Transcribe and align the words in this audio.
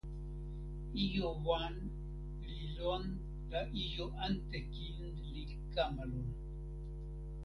ijo 1.03 1.27
wan 1.45 1.75
li 2.51 2.59
lon 2.77 3.03
la 3.51 3.61
ijo 3.83 4.05
ante 4.25 4.57
kin 4.73 4.97
li 5.33 5.43
kama 5.73 6.03
lon. 6.11 6.29